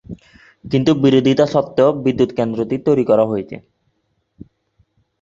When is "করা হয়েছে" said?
3.09-3.55